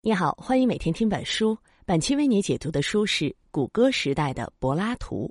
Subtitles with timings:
[0.00, 1.58] 你好，欢迎每天听本书。
[1.84, 5.28] 本期为你解读的书是谷歌时代的柏拉图。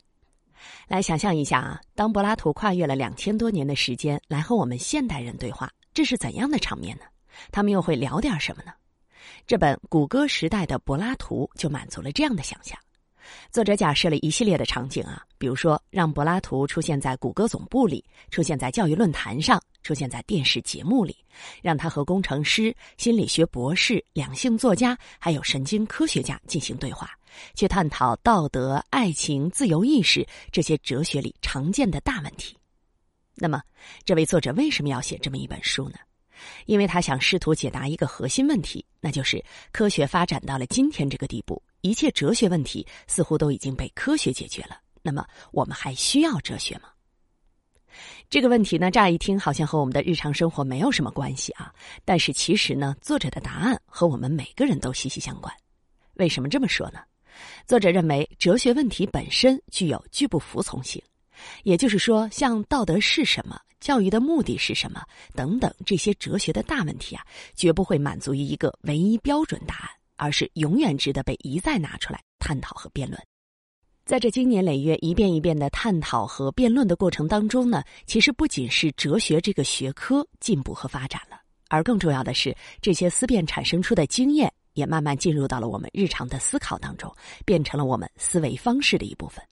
[0.90, 7.06] 来想象一下啊，当柏拉图跨越了两千多年的时间来和我们现代人对话，这是怎样的场面呢？
[7.50, 8.74] 他们又会聊点什么呢？
[9.48, 12.78] 这本《谷歌时代的柏拉图》就满足了这样的想象。
[13.50, 21.16] 作者假设了一系列的场景啊，比如说让柏拉图出现在谷歌总部里，出现在教育论坛上，出现在电视节目里，
[21.62, 27.10] 让他和工程师、心理学博士、两性作家还有神经科学家进行对话，
[27.56, 32.58] 去探讨道德、爱情、自由意识这些哲学里常见的大问题。
[33.34, 33.62] 那么，
[34.04, 35.96] 这位作者为什么要写这么一本书呢？
[36.66, 41.64] 因为他想试图解答一个核心问题，那就是科学发展到了今天这个地步。
[41.80, 46.90] 一切哲学问题似乎都已经被科学解决了，那么我们还需要哲学吗？
[48.30, 55.54] 这个问题呢，乍一听好像和我们的日常生活没有什么关系啊，但是其实呢，作者的答案和我们每个人都息息相关。
[56.16, 57.00] 为什么这么说呢？
[57.66, 61.02] 作者认为，哲学问题本身具有拒不服从性，
[61.64, 67.24] 也就是说，像道德是什么、教育的目的是什么等等这些哲学的大问题啊，
[67.56, 69.90] 绝不会满足于一个唯一标准答案。
[70.20, 73.22] 而是永远值得被一再拿出来探讨和辩论。
[74.08, 87.14] 在这经年累月、一遍一遍的探讨和辩论的过程当中呢，其实不仅是哲学这个学科进步和发展了，而更重要的是，这些思辨产生出的经验也慢慢进入到了我们日常的思考当中，
[87.46, 89.44] 变成了我们思维方式的一部分。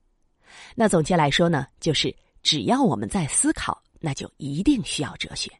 [0.73, 5.51] 那总结来说呢，就是只要我们在思考，那就一定需要哲学。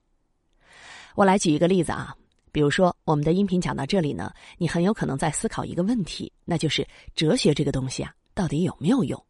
[1.15, 2.15] 我来举一个例子啊。
[2.49, 9.25] 比如说，我们的音频讲到这里呢，你很有可能在思考一个问题，那就是哲学这个东西啊，到底有没有用？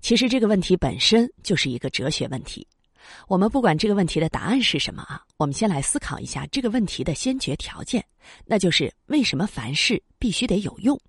[0.00, 2.64] 其实这个问题本身就是一个哲学问题。
[3.26, 8.04] 我们不管这个问题的答案是什么啊，我们先来思考一下这个问题的先决条件，
[8.44, 11.00] 那就是为什么凡事必须得有用？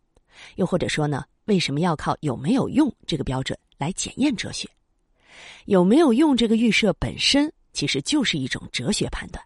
[0.56, 4.68] 又或者说呢，为什么要靠有没有用这个标准来检验哲学？
[5.66, 9.44] 有没有用这个预设本身其实就是一种哲学判断。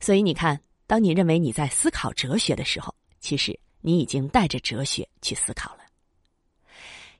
[0.00, 5.83] 所以你看，当你认为你在思考哲学的时候，其实你已经带着哲学去思考了。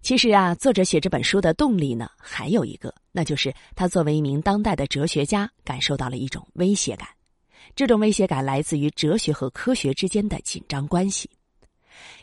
[0.04, 7.08] 其实啊，作者写这本书的动力呢，还有一个，那就是他作为一名当代的哲学家，感受到了一种威胁感。
[7.74, 11.30] 这种威胁感来自于哲学和科学之间的紧张关系。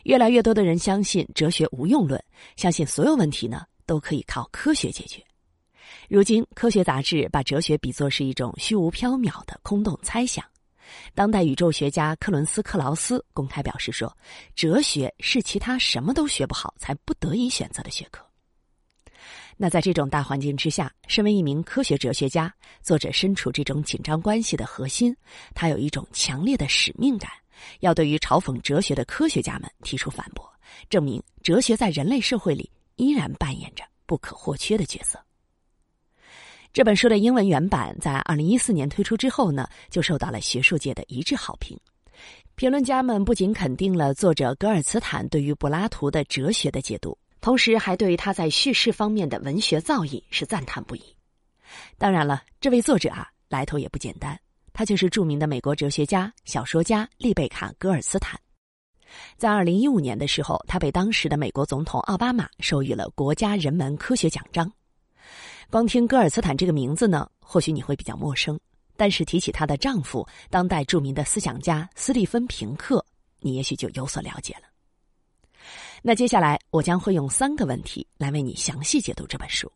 [0.04, 2.22] 越来越多的人相信哲学无用论，
[2.54, 5.20] 相信所有问题呢都可以靠科学解决。
[6.08, 10.44] 如今，科学杂志把哲学比作是一种虚无缥缈的空洞猜想。
[11.14, 14.16] 当代宇宙学家克伦斯·克劳斯公开表示说
[14.54, 18.24] ：“哲学是其他什么都学不好才不得已选择的学科。”
[19.56, 22.52] 那在这种大环境之下，身为一名科学哲学家，
[22.82, 25.14] 作者身处这种紧张关系的核心，
[25.54, 27.30] 他有一种强烈的使命感，
[27.80, 30.50] 要对于嘲讽哲学的科学家们提出反驳，
[30.88, 35.22] 证明哲学在人类社会里依然扮演着不可或缺的角色。
[36.72, 41.78] 这本书的英文原版在二零一四年推出之后呢，就受到了学术界的一致好评。
[42.54, 51.02] 评论家们不仅肯定了作者格尔茨坦对于柏拉图的哲学的解读，同时还对于他在叙事方面的文学造诣是赞叹不已。
[51.98, 54.38] 当然了，这位作者啊，来头也不简单，
[54.72, 58.40] 他就是著名的美国哲学家、小说家丽贝卡·格尔茨坦。
[59.36, 64.72] 在二零一五年的时候，他被当时的美国总统奥巴马授予了国家人文科学奖章。
[65.70, 68.60] 光听戈尔斯坦这个名字呢，或许你会比较陌生，
[68.96, 73.04] 但是提起她的丈夫，当代著名的思想家斯蒂芬平克，
[73.40, 74.62] 你也许就有所了解了。
[76.02, 79.72] 那接下来我将会用三个问题来为你详细解读这本书。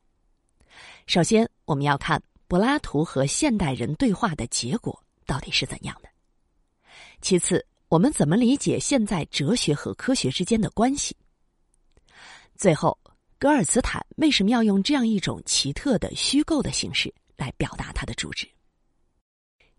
[1.06, 6.08] 首先，我们要看柏拉图和现代人对话的结果到底是怎样的；
[7.22, 11.14] 其次，我们怎么理解现在哲学和科学之间的关系；
[12.54, 12.98] 最后。
[13.38, 18.48] 格尔茨坦为什么要用这样一种奇特的虚构的形式来表达他的主旨？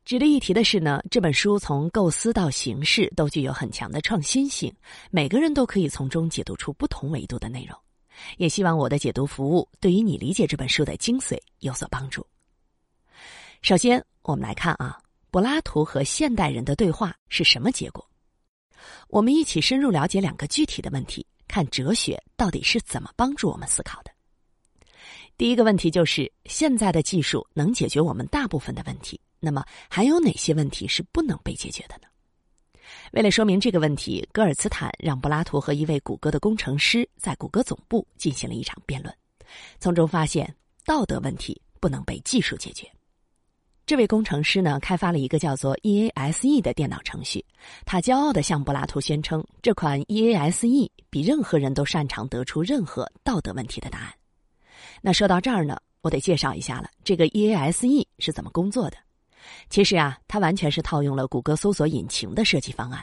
[0.05, 4.71] 值得一提的是呢，这本书从构思到形式都具有很强的创新性，
[5.09, 7.75] 每个人都可以从中解读出不同维度的内容。
[8.37, 12.25] 也希望我的解读服务对于你理解这本书的精髓有所帮助。
[13.63, 14.99] 首先，我们来看啊，
[15.31, 18.07] 柏拉图和现代人的对话是什么结果？
[19.09, 21.25] 我们一起深入了解两个具体的问题。
[21.47, 24.11] 看哲学到底是怎么帮助我们思考的。
[25.37, 32.07] 第一个问题就是：现在的技术能解决我们大部分的问题，那么还有哪些问题是不能被解决的呢？
[33.11, 39.15] 为了说明这个问题，戈尔茨坦让柏拉图和一位谷歌的工程师在谷歌总部进行了一场辩论，
[39.79, 40.53] 从中发现
[40.85, 42.91] 道德问题不能被技术解决。
[43.87, 47.43] 这位工程师呢，开发了一个叫做 EASE 的电脑程序。
[47.85, 54.13] 他骄傲的向柏拉图宣称，这款 EASE 比任何人都擅长得出任何道德问题的答案。
[55.01, 58.97] 那说到这儿呢，我得介绍一下了，这个 EASE 是怎么工作的？
[59.69, 63.01] 其实啊，它完全是套用了谷歌搜索引擎的设计方案。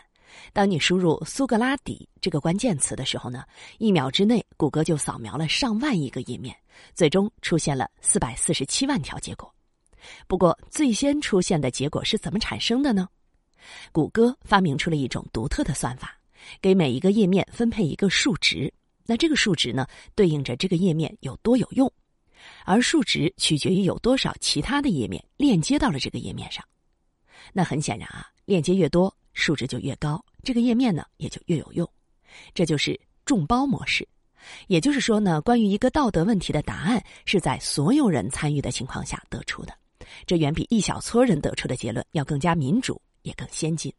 [0.53, 3.43] 当你输入“苏格拉底”这个关键词的时候呢，
[3.79, 6.55] 一秒之内，谷歌就扫描了上万亿个页面，
[6.95, 9.51] 最终出现了四百四十七万条结果。
[10.27, 13.09] 不过，最先出现的结果是怎么产生的呢？
[13.93, 16.19] 谷歌发明出了一种独特的算法，
[16.61, 18.73] 给每一个页面分配一个数值。
[19.07, 21.91] 那这个数值呢，对应着这个页面有多有用，
[22.65, 26.65] 而数值取决于有多少其他的页面链接到了这个页面上。
[27.53, 31.89] 那很显然啊，链接越多，数值就越高，这个页面呢也就越有用。
[32.55, 34.07] 这就是众包模式。
[34.67, 39.75] 也就是说呢，关于一个道德问题的答案是在所有人参与的情况下得出的。
[40.27, 43.93] 这远比一小撮人得出的结论要更加民主，也更先进。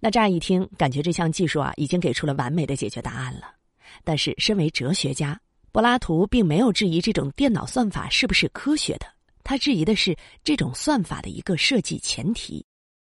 [0.00, 3.54] 那乍一听，感觉这项技术啊，已经给出了完美的解决答案了。
[4.02, 5.40] 但是，身为哲学家，
[5.70, 9.06] 柏拉图并没有质疑这种电脑算法是不是科学的，
[9.44, 12.64] 他质疑的是这种算法的一个设计前提。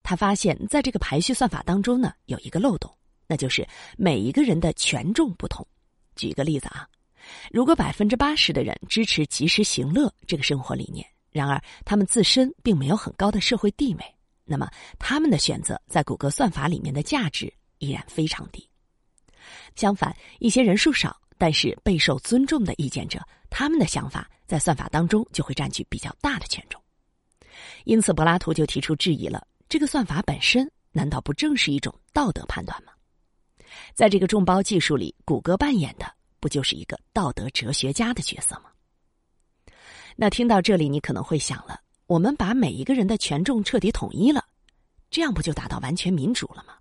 [0.03, 2.91] 他发现，在这个排序算法当中呢，有一个漏洞，
[3.27, 3.67] 那就是
[3.97, 5.67] 每一个人的权重不同。
[6.17, 6.89] 举个例子啊，
[7.53, 11.07] 如果百分之八十的人支持及时行乐这个生活理念。
[11.31, 14.69] 然而，他们自身并没有很高的社会地位，那么
[14.99, 18.69] 他们的选择在谷歌算法里面的价值依然非常低。
[19.77, 26.83] 相反，一些人数少但是备受尊重的意见者，他们的想法在算法当中就会占据比较大的权重。
[27.85, 32.93] 因此，柏拉图就提出质疑了：这个算法本身难道不正是一种道德判断吗？
[33.95, 38.70] 在这个众包技术里，谷歌扮演的不就是一个道德哲学家的角色吗？
[40.17, 44.45] 那听到这里，你可能会想了：我们把每一个人的权重彻底统一了，
[45.11, 46.75] 这样不就达到完全民主了吗？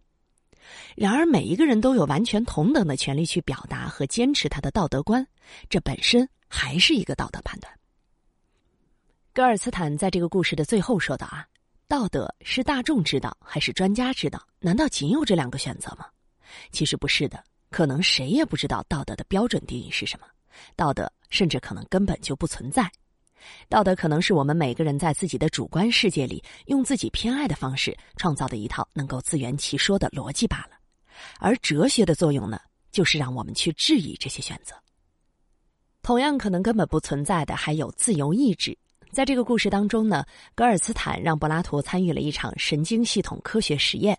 [0.95, 5.25] 然而，每一个人都有完全同等的权利去表达和坚持他的道德观，
[5.69, 7.73] 这本身还是一个道德判断。
[9.33, 11.47] 戈尔斯坦在这个故事的最后说道：“啊，
[11.87, 14.45] 道德是大众知道还是专家知道？
[14.59, 16.05] 难道仅有这两个选择吗？
[16.71, 20.27] 其实不是的，可能谁也不知道道德的标准定义是什么，
[20.75, 22.91] 道德甚至可能根本就不存在。”
[23.67, 30.77] 道德可能是我们每个人在自己的主观世界里，用自己偏爱的方式创造的一套能够自圆其说的逻辑罢了。
[31.39, 32.59] 而哲学的作用呢，
[32.91, 34.75] 就是让我们去质疑这些选择。
[36.01, 38.77] 同样可能根本不存在的还有自由意志。
[39.11, 40.23] 在这个故事当中呢，
[40.55, 44.17] 格尔斯坦让柏拉图参与了一场神经系统科学实验，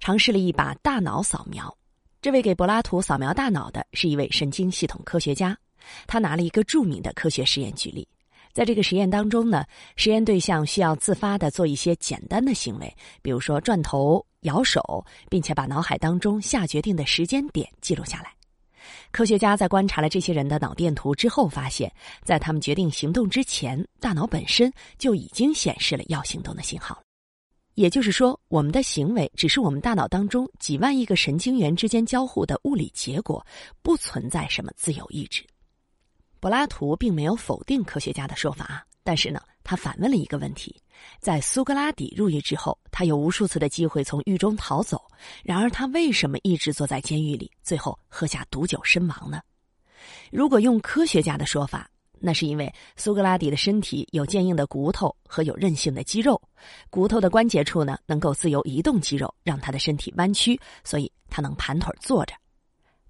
[0.00, 1.76] 尝试了一把大脑扫描。
[2.22, 5.56] 这位给柏拉图扫描大脑的是一位神经系统科学家，
[6.06, 8.06] 他拿了一个著名的科学实验举例。
[8.58, 9.64] 在这个实验当中呢，
[9.94, 18.34] 实验对象需要自发的做一些简单的行为，比如说转头、摇手，并且把脑海当中下决定的时间点记录下来。
[19.12, 21.88] 科学家在观察了这些人的脑电图之后，发现，
[22.24, 27.00] 在他们决定行动之前，大脑本身就已经显示了要行动的信号。
[27.74, 33.46] 也就是说，我们的行为只是我们大脑当中几万亿个神经元之间交互的物理结果，
[33.82, 35.44] 不存在什么自由意志。
[36.40, 40.80] 柏拉图并没有否定科学家的说法，但是呢，他反问了一个问题：
[41.18, 45.02] 在苏格拉底入狱之后，他有无数次的机会从狱中逃走，
[45.42, 49.40] 然而他为什么一直坐在监狱里，最后喝下毒酒身亡呢？
[50.30, 51.90] 如果用科学家的说法，
[52.20, 56.40] 那是因为苏格拉底的身体有坚硬的骨头和有韧性的肌肉，
[56.88, 62.34] 骨头的关节处呢能够自由移动肌肉，让他的身体弯曲，所以他能盘腿坐着。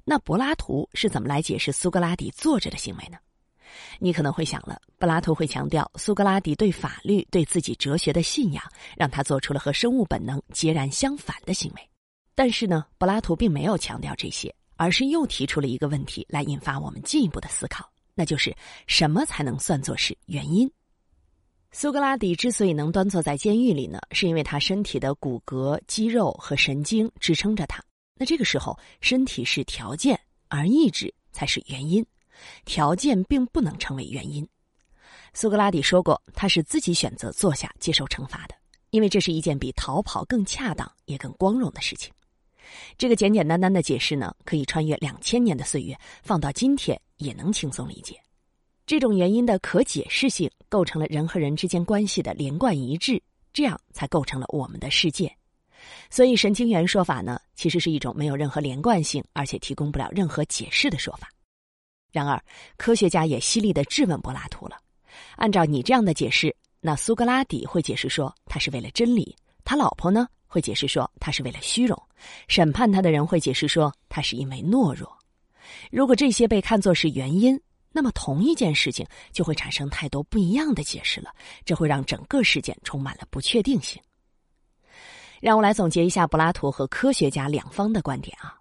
[0.08, 3.18] 那柏拉图是怎么来解释苏格拉底坐着的行为呢？
[3.98, 8.64] 你可能会想了，柏拉图会强调苏格拉底对法律、对自己哲学的信仰，
[8.96, 11.88] 让他做出了和生物本能截然相反的行为。
[12.34, 20.70] 但是呢，柏拉图并没有强调这些，而是又提出了一个问题来引发我们进一步的思考，那就是什么才能算作是原因？
[21.70, 27.84] 苏格拉底之所以能端坐在监狱里呢，是因为他身体的骨骼、肌肉和神经支撑着他。
[28.18, 32.04] 那这个时候，身体是条件，而意志才是原因。
[32.64, 34.46] 条件并不能成为原因。
[35.34, 38.54] 苏格拉底说过，他是自己选择坐下接受惩罚的，
[38.90, 42.12] 因为这是一件比逃跑更恰当也更光荣的事情。
[42.96, 48.20] 这个简简单单的解释呢，可以穿越两千年的岁月，放到今天也能轻松理解。
[48.86, 53.22] 这种原因的可解释性，构成了人和人之间关系的连贯一致，
[53.52, 55.37] 这样才构成了我们的世界。
[56.10, 61.28] 所以，神经元说法呢，其实是一种没有任何连贯性，而且提供不了任何解释的说法。
[62.10, 62.42] 然而，
[62.76, 64.76] 科学家也犀利的质问柏拉图了：
[65.36, 72.00] 按照你这样的解释，那苏格拉底会解释说他是为了真理，他老婆呢会解释说他是为了虚荣，
[72.48, 75.16] 审判他的人会解释说他是因为懦弱。
[75.90, 77.60] 如果这些被看作是原因，
[77.92, 81.30] 那么同一件事情就会产生太多不一样的解释了，
[81.64, 84.00] 这会让整个事件充满了不确定性。
[85.40, 88.54] 让我来总结一下柏拉图和科学家两方的观点啊。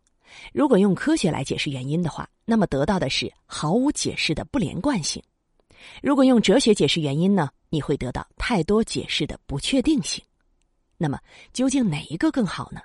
[0.54, 5.22] 如果用科学来解释原因的话，那么得到的是毫无解释的不连贯性；
[6.02, 10.24] 如果用哲学解释原因呢，你会得到太多解释的不确定性。
[10.98, 11.20] 那么
[11.54, 12.82] 究竟哪一个更好呢？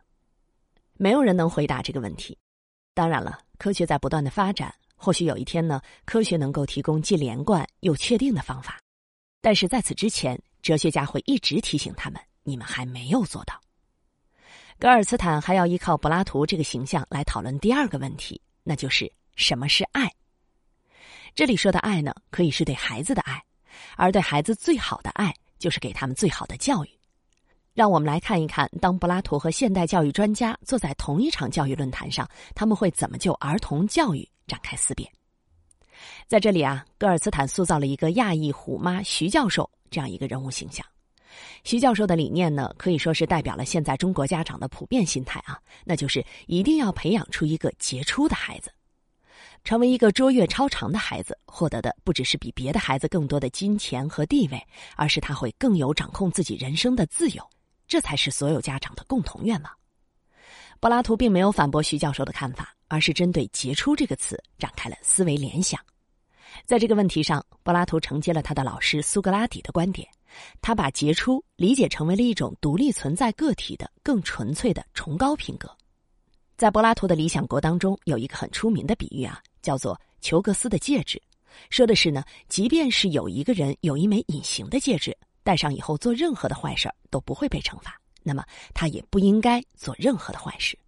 [0.94, 2.36] 没有人能回答这个问题。
[2.94, 8.78] 当然了，科学在不断的发展，或许有一天呢，科学能够提供既连贯又确定的方法。
[9.40, 13.60] 但是在此之前，哲学家会一直提醒他们：你们还没有做到。
[14.82, 20.10] 格尔茨坦还要依靠柏拉图这个形象来讨论第二个问题，那就是什么是爱。
[21.36, 23.40] 这里说的爱呢，可以是对孩子的爱，
[23.96, 26.90] 而对孩子最好的爱就是给他们最好的教育。
[27.74, 35.08] 让我们来看一看，当柏拉图和现代教育专家坐在同一场教育论坛上，他们会怎么就儿童教育展开思辨。
[36.26, 40.84] 在这里啊，格尔茨坦塑造了一个亚裔虎妈徐教授这样一个人物形象。
[41.64, 48.70] 徐教授的理念呢，可以说是代表了现在中国家长的普遍心态啊，那就是一定要培养出一个杰出的孩子，
[49.64, 57.42] 成为一个卓越超常的孩子，获得的不只是比别的孩子更多的金钱和地位，而是他会更有掌控自己人生的自由，
[57.86, 59.72] 这才是所有家长的共同愿望。
[60.80, 65.80] 柏拉图并没有反驳徐教授的看法，而是针对“杰出”这个词展开了思维联想。
[66.66, 70.08] 在这个问题上，柏拉图承接了他的老师苏格拉底的观点。
[70.60, 75.70] 他把杰出理解成为了一种独立存在个体的更纯粹的崇高品格。
[76.56, 81.20] 在柏拉图的理想国当中，有一个很出名的比喻啊，叫做裘格斯的戒指，
[81.70, 90.78] 说的是呢，即便是有一个人有一枚隐形的戒指，戴上以后做任何的坏事儿都不会被惩罚，那么他也不应该做任何的坏事。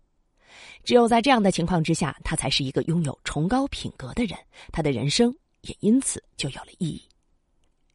[0.85, 4.39] 只有在这样的情况之下，他才是一个拥有崇高品格的人，
[4.71, 7.03] 他的人生也因此就有了意义。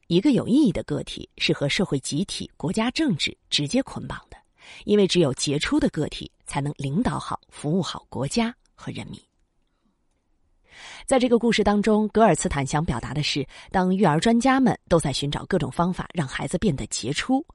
[0.09, 4.35] 一个有意义的个体是和社会集体、国家政治直接捆绑的，
[4.85, 9.21] 因为只有杰出的个体才能领导好、服务好国家和人民。
[11.05, 17.45] 在这个故事当中，格尔茨坦想表达的是，当育儿专家们都在寻找各种方法让孩子变得杰出，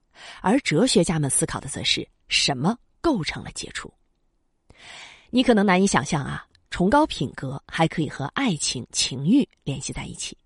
[0.41, 3.93] 而哲学家们思考的则是什么构成了杰出。
[5.31, 10.39] 你可能难以想象啊，崇高品格还可以和爱情、情欲联系在一起。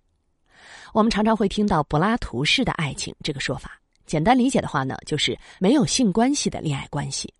[0.93, 7.33] 我们常常会听到柏拉图式的爱情这个说法，简单理解的话呢，就是没有性关系的恋爱关系。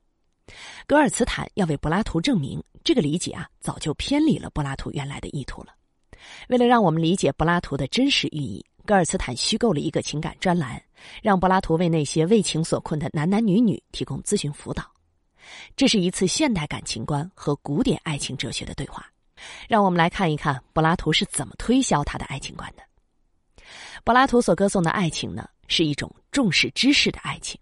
[0.87, 5.73] 格尔茨坦要为柏拉图证明这个理解啊，早就偏离了柏拉图原来的意图了。
[6.47, 10.81] 为了让我们理解柏拉图的真实寓意，格尔茨坦虚构了一个情感专栏，
[11.21, 14.83] 让柏拉图为那些为情所困的男男女女提供咨询辅导。
[15.75, 19.05] 这是一次现代感情观和古典爱情哲学的对话。
[19.69, 22.83] 让我们来看一看柏拉图是怎么推销他的爱情观的。
[24.03, 27.59] 柏拉图所歌颂的爱情呢，是一种重视知识的爱情。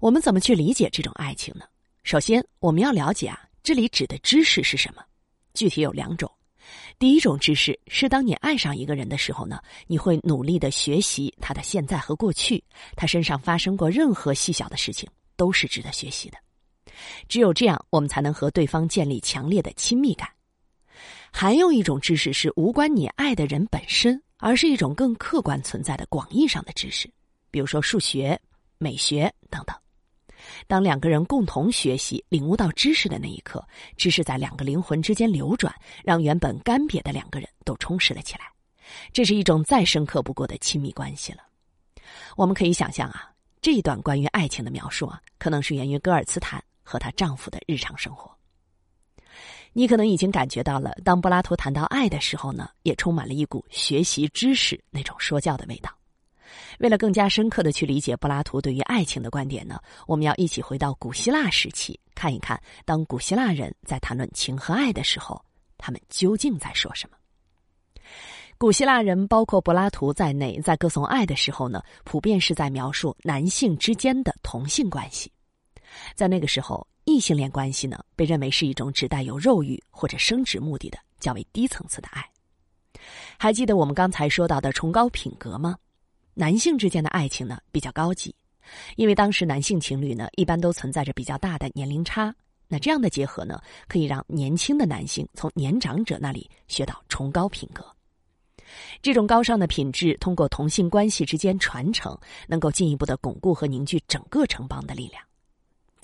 [0.00, 1.64] 我们怎么去理解这种爱情呢？
[2.04, 5.02] 首先，我们要了解啊，这里指的知识是什么？
[5.54, 6.30] 具体有两种。
[6.98, 12.62] 第一种知识是，当你爱上一个人的时候呢，你会努力的学习他的现在和过去，
[12.96, 16.38] 他身上发生过任何细小的事情都是值得学习的。
[17.28, 20.28] 只有这样，我们才能和对方建立强烈的亲密感。
[21.30, 24.22] 还有一种知识是无关你爱的人本身。
[24.46, 27.10] 而是一种更客观存在的广义上的知识，
[27.50, 28.40] 比如说数学、
[28.78, 29.76] 美学等等。
[30.68, 35.74] 当两个人共同学习、领悟到知识的那一刻，知识在两个灵魂之间流转，
[36.04, 38.42] 让原本干瘪的两个人都充实了起来。
[39.12, 41.40] 这是一种再深刻不过的亲密关系了。
[42.36, 43.28] 我们可以想象啊，
[43.60, 48.30] 这一段关于爱情的描述啊，可能是源于戈尔茨坦和她丈夫的日常生活。
[49.78, 55.90] 你可能已经感觉到了，当柏拉图谈到爱的时候呢，也充满了一股学习知识那种说教的味道。
[56.78, 65.38] 为了更加深刻的去理解柏拉图对于爱情的观点呢，我们要一起回到古希腊时期，看一看当古希腊人在谈论情和爱的时候，
[65.76, 67.16] 他们究竟在说什么。
[68.56, 75.30] 古希腊人，包括柏拉图在内，在歌颂爱的时候呢，普遍是在描述男性之间的同性关系。
[76.14, 76.88] 在那个时候。
[77.06, 82.28] 异性恋关系呢，被认为是一种只带有肉欲或者生殖目的的较为低层次的爱。
[83.38, 85.76] 还记得我们刚才说到的崇高品格吗？
[86.34, 88.34] 男性之间的爱情呢比较高级，
[88.96, 92.34] 因为当时男性情侣呢一般都存在着比较大的年龄差。
[92.66, 97.86] 那这样的结合呢，可以让年轻的男性从年长者那里学到崇高品格。
[99.00, 105.22] 这种高尚的品质通过同性关系之间传承，能够进一步的巩固和凝聚整个城邦的力量。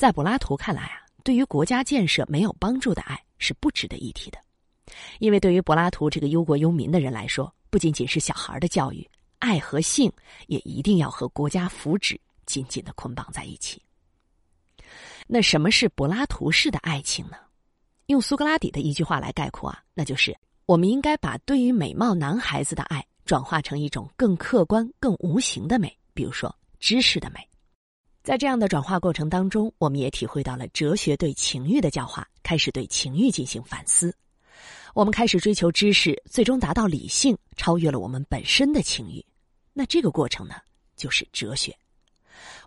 [0.02, 4.38] 在柏拉图看来啊，对于国家建设没有帮助的爱是不值得一提的，
[5.21, 10.12] 因为对于柏拉图这个忧国忧民的人来说，不仅仅是小孩的教育，爱和性
[10.49, 13.80] 也一定要和国家福祉紧紧的捆绑在一起。
[15.28, 17.37] 那什么是柏拉图式的爱情呢？
[18.06, 20.37] 用苏格拉底的一句话来概括啊，那就是。
[20.66, 27.51] 我们应该把对于美貌男孩子的爱转化成一种更客观、更无形的美，比如说知识的美。
[28.23, 34.14] 在这样的转化过程当中，我们也体会到了哲学对情欲的教化，开始对情欲进行反思。
[34.95, 39.25] 我们开始追求知识，最终达到理性，超越了我们本身的情欲。
[39.73, 40.55] 那这个过程呢，
[40.97, 41.76] 就是哲学。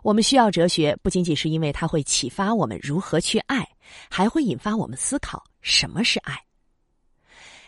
[0.02, 3.66] 我们需要哲学，不仅仅是因为它会启发我们如何去爱，
[4.10, 6.38] 还会引发我们思考什么是爱。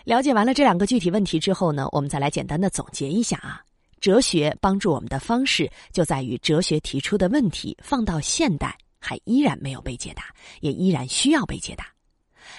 [0.04, 3.64] 了解完了这两个具体问题之后呢，我们再来简单的总结一下啊。
[4.00, 11.86] 哲学帮助我们的方式就在于，哲学提出的问题放到现代还依然没有被解答，也依然需要被解答。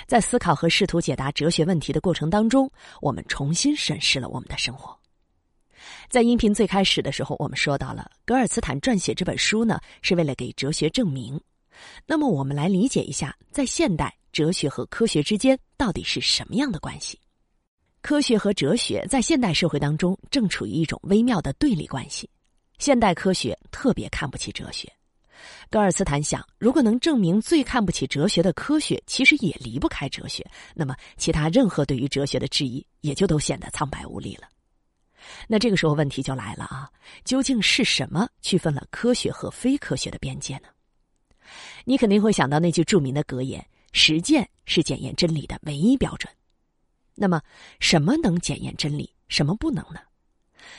[0.06, 4.98] 在思考和试图解答哲学问题的过程当中，我们重新审视了我们的生活。
[6.10, 11.40] 在音频最开始的时候，我们说到了格尔茨坦撰写这本书呢，是为了给哲学证明。
[12.06, 17.20] 那么，我们来理解一下，在现代哲学和科学之间到底是什么样的关系？
[18.02, 22.30] 科学和哲学在现代社会当中正处于一种微妙的对立关系。
[22.78, 24.92] 现代科学特别看不起哲学。
[25.70, 34.48] 格尔斯坦想，如果能证明最看不起哲学的科学其实也离不开哲学，那么其他任何对于哲学的质疑也就都显得苍白无力了。
[35.48, 36.90] 那这个时候问题就来了啊，
[37.24, 40.70] 究竟是什么区分了科学和非科学的边界呢？
[41.84, 46.32] 你肯定会想到那句著名的格言：“实践是检验真理的唯一标准。”
[47.20, 47.42] 那么，
[47.82, 50.00] 什么能检验真理，什么不能呢？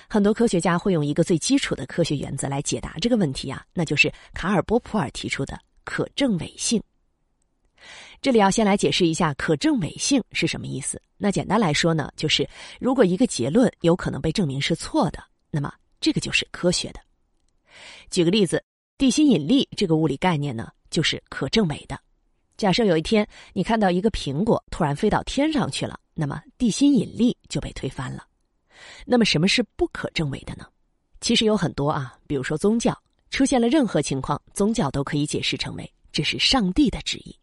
[0.09, 6.83] 很多科学家会用一个最基础的科学原则来解答这个问题啊，那就是卡尔波普尔提出的可证伪性。
[8.23, 11.01] 这里要先来解释一下可证伪性是什么意思。
[11.19, 12.49] 那简单来说呢，就是
[12.81, 17.01] 如果一个结论有可能被证明是错的，那么这个就是科学的。
[18.11, 18.63] 举个例子，
[18.97, 21.99] 地心引力这个物理概念呢，就是可证伪的。
[22.57, 25.99] 假设有一天你看到一个苹果突然飞到天上去了。
[26.21, 28.25] 那么地心引力就被推翻了。
[29.07, 30.67] 那么什么是不可证伪的呢？
[31.21, 32.97] 其实有很多啊，比如说宗教
[33.31, 37.35] 出现了任何情况，宗教都可以解释成为这是上帝的旨意。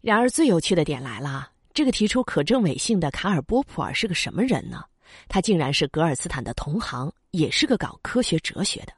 [0.00, 4.84] 然而最有趣的点来了，这个提出可证伪性的卡尔波普尔是个什么人呢？
[5.28, 8.92] 他竟然是格尔斯坦的同行，也是个搞科学哲学的。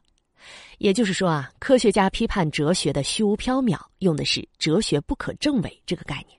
[0.79, 6.39] 也就是说啊，科学家批判哲学的虚无缥缈，用的是哲学不可证伪这个概念。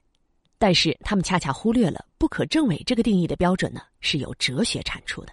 [0.59, 5.31] 但是他们恰恰忽略了不可证伪这个定义的标准呢，是由哲学产出的。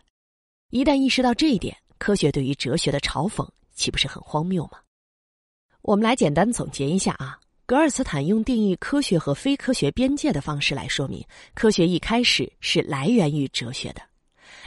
[0.71, 4.79] 一旦意识到这一点，科学对于哲学的嘲讽岂不是很荒谬吗？
[5.83, 14.03] 我们来简单总结一下啊，格尔斯坦用定义科学和非科学边界的方式来说明，科学一开始是来源于哲学的。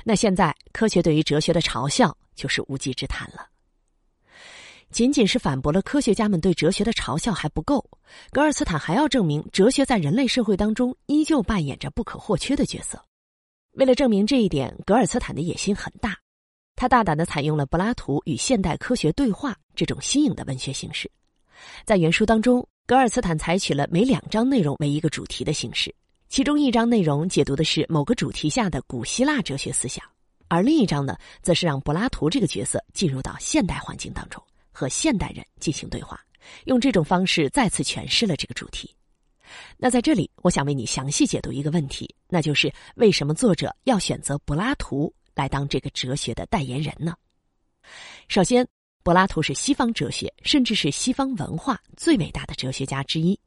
[0.04, 3.48] 那现在科学对于哲学的嘲笑就是无稽之谈了。
[4.92, 7.88] 仅仅是反驳了科学家们对哲学的嘲笑还不够，
[8.32, 13.04] 格尔斯坦还要证明哲学在人类社会当中依旧扮演着不可或缺的角色。
[13.74, 16.18] 为了证明这一点，格尔斯坦的野心很大，
[16.76, 21.12] 他大胆的采用了柏拉图与现代科学对话这种新颖的文学形式。
[21.86, 25.94] 在原书当中，格尔斯坦采取了每两章内容为一个主题的形式，
[26.30, 30.04] 其中一章内容解读的是某个主题下的古希腊哲学思想，
[30.48, 34.42] 而另一章呢，则是让柏拉图这个角色进入到现代环境当中。
[34.78, 36.24] 和现代人进行对话，
[36.66, 38.96] 用这种方式再次诠释了这个主题。
[39.76, 47.16] 那在这里，我想为你详细解读一个问题，那就是为什么作者要选择柏拉图来当这个哲学的代言人呢？
[48.28, 48.68] 首先，
[49.02, 53.40] 柏拉图是西方哲学，甚至是西方文化最伟大的哲学家之一。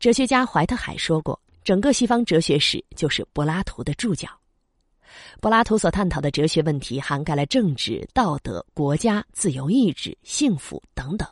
[0.00, 4.28] 哲学家怀特海说过：“整个西方哲学史就是柏拉图的注脚。”
[5.40, 11.28] 柏拉图所探讨的哲学问题涵盖了政治、道德、国家、自由意志、幸福等等，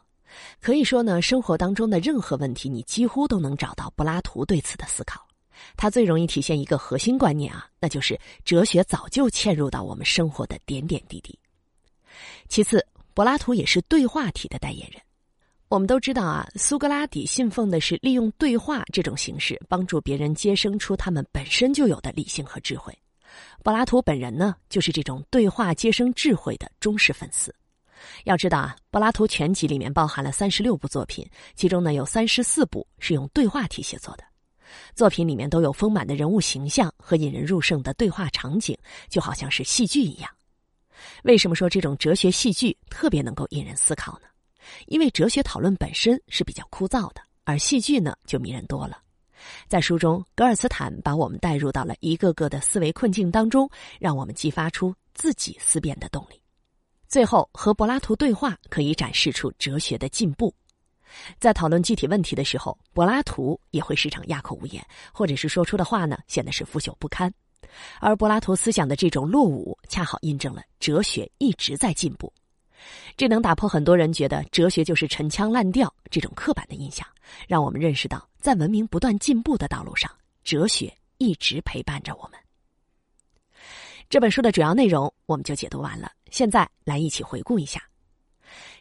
[0.61, 5.27] 可以说呢，生活当中的任何问题，你几乎都能找到柏拉图对此的思考。
[5.77, 11.39] 他最容易体现一个核心观念啊，那就是哲学早就嵌入到我们生活的点点滴滴。
[12.49, 15.01] 其次，柏拉图也是对话体的代言人。
[15.69, 22.93] 我们都知道啊，苏格拉底信奉的是利用对话这种形式，帮助别人接生出他们本身就有的理性和智慧。
[23.63, 27.55] 柏拉图本人呢，就是这种对话接生智慧的忠实粉丝。
[28.25, 34.25] 要知道啊，柏拉图全集里面包含了三十六部作品，其中呢有三十四部是用对话体写作的。
[34.95, 38.77] 作品里面都有丰满的人物形象和引人入胜的对话场景，
[39.09, 40.31] 就好像是戏剧一样。
[41.25, 44.29] 为什么说这种哲学戏剧特别能够引人思考呢？
[44.87, 49.02] 因为哲学讨论本身是比较枯燥的，而戏剧呢就迷人多了。
[49.69, 56.41] 在书中，格尔斯坦把我们带入到了一个个的思维困境当中，让我们激发出自己思辨的动力。
[57.09, 60.55] 最后，和柏拉图对话可以展示出哲学的进步。
[61.39, 67.31] 在讨论具体问题的时候，柏拉图也会时常哑口无言，或者是说出的话呢显得是腐朽不堪。
[68.01, 72.33] 而柏拉图思想的这种落伍，恰好印证了哲学一直在进步。
[73.17, 77.07] 这能打破很多人觉得哲学就是陈腔滥调这种刻板的印象，
[77.47, 80.11] 让我们认识到，在文明不断进步的道路上，
[80.45, 82.39] 哲学一直陪伴着我们。
[84.09, 87.83] 这本书的主要内容我们就解读完了，现在来一起回顾一下。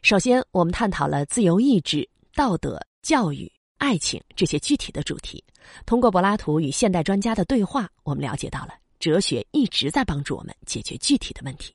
[0.01, 5.43] 首先，我们探讨了自由意志、道德、教育、爱情这些具体的主题。
[5.85, 11.73] 通过柏拉图与现代专家的对话，我们了解到了哲学一直在帮助我们解决具体的问题。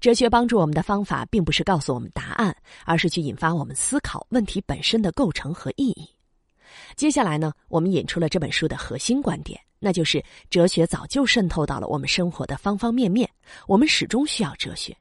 [0.00, 6.08] 哲学帮助我们的方法，并不是告诉我们答案，而是去引发我们思考问题本身的构成和意义。
[6.94, 13.28] 接下来呢，我们引出了这本书的核心观点，那就是哲学早就渗透到了我们生活的方方面面，
[13.66, 14.96] 我们始终需要哲学。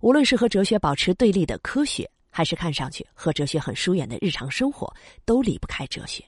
[0.00, 4.92] 无论是和哲学保持对立的科学，还是看上去和哲学很疏远的日常生活，
[5.24, 6.24] 都离不开哲学。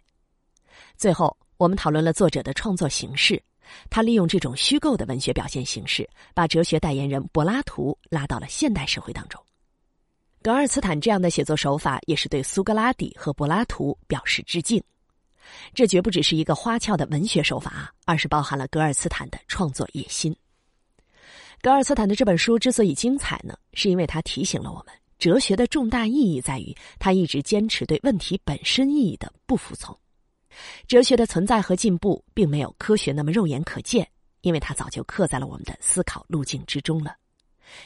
[0.96, 3.42] 最后，我们讨论了作者的创作形式。
[3.90, 9.42] 他利用这种虚构的文学表现形式，把哲学代言人柏拉图拉到了现代社会当中。
[10.42, 14.82] 格尔斯坦这样的写作手法，也是对苏格拉底和柏拉图表示致敬。
[15.74, 20.34] 这绝不只是一个花俏的文学手法，而是包含了格尔斯坦的创作野心。
[21.60, 29.96] 格尔斯坦的这本书之所以精彩呢，是因为他提醒了我们，哲学的重大意义在于他一直坚持对问题本身意义的不服从。
[30.86, 34.08] 哲学的存在和进步，并没有科学那么肉眼可见，
[34.40, 37.16] 因为它早就刻在了我们的思考路径之中了。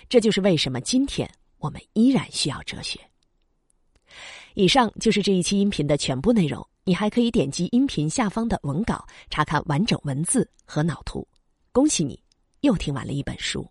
[0.08, 2.98] 这就是为什么今天我们依然需要哲学。
[4.54, 11.26] 以上就是这一期音频的全部内容，你还可以点击音频下方的文稿查看完整文字和脑图。
[11.72, 12.18] 恭喜你，
[12.60, 13.68] 又听完了一本书。